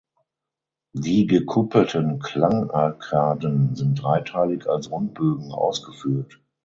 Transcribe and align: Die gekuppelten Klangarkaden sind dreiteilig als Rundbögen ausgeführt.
Die 0.93 1.27
gekuppelten 1.27 2.17
Klangarkaden 2.17 3.75
sind 3.75 4.01
dreiteilig 4.01 4.67
als 4.67 4.89
Rundbögen 4.89 5.51
ausgeführt. 5.51 6.41